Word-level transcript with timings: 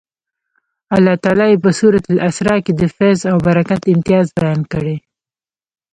الله 0.95 1.15
تعالی 1.23 1.45
یې 1.51 1.61
په 1.63 1.69
سورة 1.79 1.99
الاسرا 2.13 2.55
کې 2.65 2.73
د 2.75 2.81
فیض 2.95 3.19
او 3.31 3.37
برکت 3.47 3.81
امتیاز 3.93 4.25
بیان 4.37 4.61
کړی. 4.73 4.95